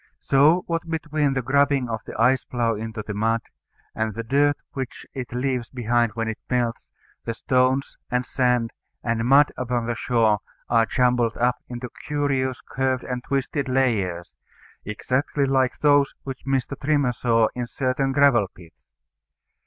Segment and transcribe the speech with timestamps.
[0.21, 3.41] So, what between the grubbing of the ice plough into the mud,
[3.93, 6.89] and the dirt which it leaves behind when it melts,
[7.23, 8.71] the stones, and sand,
[9.03, 14.33] and mud upon the shore are jumbled up into curious curved and twisted layers,
[14.83, 16.73] exactly like those which Mr.
[16.83, 18.83] Trimmer saw in certain gravel pits.